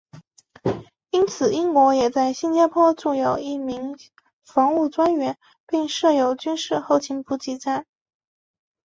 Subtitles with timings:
[1.11, 3.95] 因此英国也在新加坡驻有一名
[4.43, 7.85] 防务专员并设有军事后勤补给站。